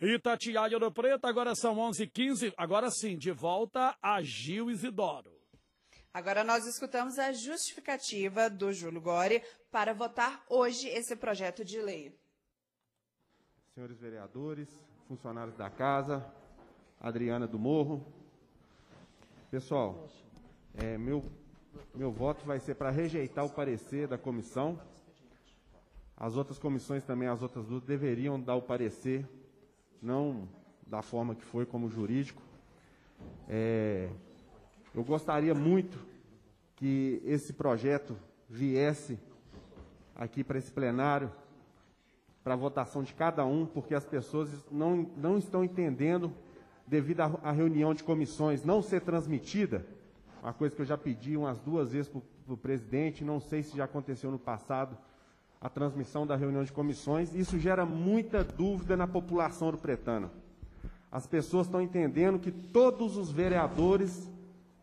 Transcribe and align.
Itatiaia 0.00 0.78
do 0.78 0.92
Preto, 0.92 1.26
agora 1.26 1.56
são 1.56 1.74
11h15. 1.76 2.54
Agora 2.56 2.88
sim, 2.88 3.16
de 3.16 3.32
volta 3.32 3.96
a 4.00 4.22
Gil 4.22 4.70
Isidoro. 4.70 5.32
Agora 6.14 6.44
nós 6.44 6.66
escutamos 6.66 7.18
a 7.18 7.32
justificativa 7.32 8.48
do 8.48 8.72
Júlio 8.72 9.00
Gori 9.00 9.42
para 9.70 9.92
votar 9.92 10.44
hoje 10.48 10.88
esse 10.88 11.16
projeto 11.16 11.64
de 11.64 11.80
lei. 11.80 12.16
Senhores 13.74 13.98
vereadores, 13.98 14.68
funcionários 15.08 15.56
da 15.56 15.68
casa, 15.68 16.24
Adriana 17.00 17.46
do 17.46 17.58
Morro. 17.58 18.06
Pessoal, 19.50 20.08
é, 20.74 20.96
meu, 20.96 21.24
meu 21.94 22.12
voto 22.12 22.44
vai 22.44 22.60
ser 22.60 22.76
para 22.76 22.90
rejeitar 22.90 23.44
o 23.44 23.50
parecer 23.50 24.06
da 24.06 24.16
comissão. 24.16 24.80
As 26.16 26.36
outras 26.36 26.58
comissões 26.58 27.04
também, 27.04 27.28
as 27.28 27.42
outras 27.42 27.66
duas, 27.66 27.82
deveriam 27.84 28.40
dar 28.40 28.56
o 28.56 28.62
parecer, 28.62 29.24
não 30.02 30.48
da 30.86 31.02
forma 31.02 31.34
que 31.34 31.44
foi 31.44 31.66
como 31.66 31.88
jurídico. 31.88 32.42
É, 33.48 34.08
eu 34.94 35.04
gostaria 35.04 35.54
muito 35.54 35.98
que 36.76 37.20
esse 37.24 37.52
projeto 37.52 38.16
viesse 38.48 39.18
aqui 40.14 40.42
para 40.42 40.58
esse 40.58 40.70
plenário, 40.70 41.30
para 42.42 42.54
a 42.54 42.56
votação 42.56 43.02
de 43.02 43.12
cada 43.12 43.44
um, 43.44 43.66
porque 43.66 43.94
as 43.94 44.04
pessoas 44.04 44.48
não, 44.70 45.10
não 45.16 45.36
estão 45.36 45.62
entendendo, 45.62 46.32
devido 46.86 47.20
à 47.20 47.52
reunião 47.52 47.92
de 47.92 48.02
comissões 48.02 48.64
não 48.64 48.80
ser 48.80 49.02
transmitida, 49.02 49.84
uma 50.42 50.54
coisa 50.54 50.74
que 50.74 50.80
eu 50.80 50.86
já 50.86 50.96
pedi 50.96 51.36
umas 51.36 51.58
duas 51.58 51.92
vezes 51.92 52.08
para 52.08 52.54
o 52.54 52.56
presidente, 52.56 53.24
não 53.24 53.40
sei 53.40 53.62
se 53.62 53.76
já 53.76 53.84
aconteceu 53.84 54.30
no 54.30 54.38
passado, 54.38 54.96
a 55.60 55.68
transmissão 55.68 56.26
da 56.26 56.36
reunião 56.36 56.62
de 56.62 56.72
comissões, 56.72 57.34
isso 57.34 57.58
gera 57.58 57.84
muita 57.84 58.44
dúvida 58.44 58.96
na 58.96 59.06
população 59.06 59.70
do 59.70 59.78
Pretano. 59.78 60.30
As 61.10 61.26
pessoas 61.26 61.66
estão 61.66 61.80
entendendo 61.80 62.38
que 62.38 62.52
todos 62.52 63.16
os 63.16 63.30
vereadores 63.30 64.30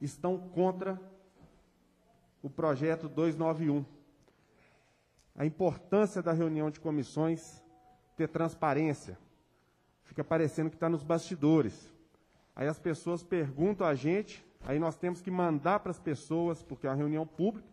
estão 0.02 0.38
contra 0.38 1.00
o 2.42 2.50
projeto 2.50 3.08
291. 3.08 3.86
A 5.38 5.46
importância 5.46 6.22
da 6.22 6.32
reunião 6.32 6.70
de 6.70 6.80
comissões 6.80 7.62
ter 8.16 8.28
transparência. 8.28 9.18
Fica 10.04 10.24
parecendo 10.24 10.70
que 10.70 10.76
está 10.76 10.90
nos 10.90 11.04
bastidores. 11.04 11.92
Aí 12.56 12.68
as 12.68 12.80
pessoas 12.80 13.24
perguntam 13.24 13.86
a 13.86 13.96
gente, 13.96 14.46
aí 14.62 14.80
nós 14.80 14.96
temos 14.96 15.22
que 15.22 15.30
mandar 15.30 15.80
para 15.80 15.92
as 15.92 16.00
pessoas, 16.00 16.64
porque 16.64 16.88
é 16.88 16.90
uma 16.90 16.96
reunião 16.96 17.28
pública, 17.28 17.68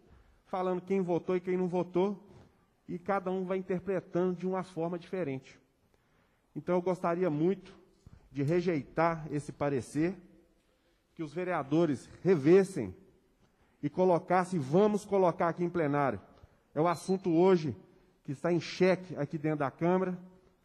falando 0.47 0.81
quem 0.81 1.01
votou 1.01 1.37
e 1.37 1.41
quem 1.41 1.57
não 1.57 1.69
votou, 1.69 2.32
e 2.89 2.99
cada 2.99 3.31
um 3.31 3.45
vai 3.45 3.59
interpretando 3.59 4.37
de 4.37 4.47
uma 4.47 4.63
forma 4.63 4.99
diferente. 4.99 5.59
Então 6.55 6.75
eu 6.75 6.83
gostaria 6.83 7.31
muito 7.31 7.75
de 8.31 8.43
rejeitar 8.43 9.27
esse 9.31 9.53
parecer, 9.53 10.15
que 11.15 11.23
os 11.23 11.33
vereadores 11.33 12.09
revessem 12.23 12.95
e 13.83 13.91
colocassem, 13.91 14.59
vamos 14.59 15.05
colocar 15.05 15.49
aqui 15.49 15.63
em 15.63 15.69
plenário. 15.69 16.21
É 16.75 16.81
o 16.81 16.89
assunto 16.89 17.31
hoje 17.31 17.77
que 18.25 18.33
está 18.33 18.53
em 18.53 18.61
xeque 18.61 19.17
aqui 19.17 19.37
dentro 19.37 19.59
da 19.59 19.71
Câmara. 19.71 20.19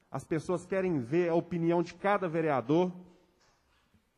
As 0.09 0.23
pessoas 0.23 0.65
querem 0.65 0.99
ver 0.99 1.29
a 1.29 1.35
opinião 1.35 1.83
de 1.83 1.93
cada 1.93 2.29
vereador. 2.29 2.91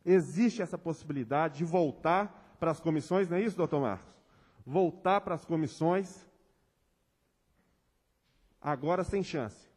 Existe 0.04 0.62
essa 0.62 0.78
possibilidade 0.78 1.58
de 1.58 1.64
voltar 1.64 2.56
para 2.60 2.70
as 2.70 2.78
comissões, 2.78 3.28
não 3.28 3.38
é 3.38 3.42
isso, 3.42 3.56
doutor 3.56 3.80
Marcos? 3.80 4.14
Voltar 4.64 5.22
para 5.22 5.34
as 5.34 5.44
comissões, 5.44 6.26
agora 8.60 9.02
sem 9.04 9.22
chance 9.22 9.68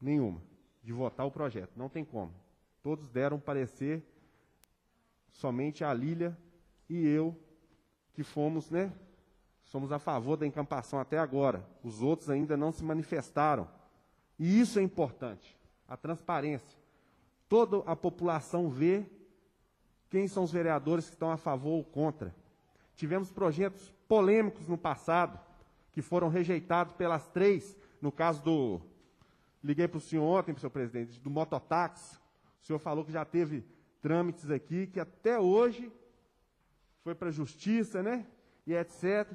nenhuma 0.00 0.42
de 0.82 0.92
votar 0.92 1.26
o 1.26 1.30
projeto. 1.30 1.72
Não 1.76 1.88
tem 1.88 2.04
como. 2.04 2.32
Todos 2.82 3.08
deram 3.08 3.38
parecer, 3.38 4.02
somente 5.30 5.84
a 5.84 5.92
Lília 5.92 6.36
e 6.88 7.06
eu, 7.06 7.36
que 8.12 8.22
fomos, 8.22 8.70
né? 8.70 8.92
Somos 9.64 9.92
a 9.92 9.98
favor 9.98 10.36
da 10.36 10.46
encampação 10.46 10.98
até 10.98 11.18
agora. 11.18 11.66
Os 11.82 12.00
outros 12.00 12.30
ainda 12.30 12.56
não 12.56 12.72
se 12.72 12.82
manifestaram. 12.82 13.68
E 14.38 14.60
isso 14.60 14.78
é 14.78 14.82
importante, 14.82 15.58
a 15.86 15.96
transparência. 15.96 16.78
Toda 17.48 17.78
a 17.90 17.94
população 17.94 18.70
vê 18.70 19.04
quem 20.08 20.26
são 20.26 20.44
os 20.44 20.52
vereadores 20.52 21.06
que 21.06 21.12
estão 21.12 21.30
a 21.30 21.36
favor 21.36 21.72
ou 21.72 21.84
contra. 21.84 22.34
Tivemos 22.94 23.30
projetos 23.30 23.92
polêmicos 24.08 24.66
no 24.66 24.78
passado, 24.78 25.38
que 25.92 26.00
foram 26.00 26.28
rejeitados 26.28 26.94
pelas 26.94 27.26
três, 27.28 27.76
no 28.00 28.12
caso 28.12 28.42
do. 28.42 28.80
Liguei 29.62 29.88
para 29.88 29.98
o 29.98 30.00
senhor 30.00 30.22
ontem, 30.22 30.56
senhor 30.56 30.70
presidente, 30.70 31.20
do 31.20 31.30
mototáxi. 31.30 32.16
O 32.62 32.66
senhor 32.66 32.78
falou 32.78 33.04
que 33.04 33.12
já 33.12 33.24
teve 33.24 33.64
trâmites 34.00 34.50
aqui, 34.50 34.86
que 34.86 35.00
até 35.00 35.38
hoje 35.38 35.92
foi 37.02 37.14
para 37.14 37.28
a 37.28 37.32
justiça, 37.32 38.02
né? 38.02 38.26
E 38.66 38.74
etc. 38.74 39.26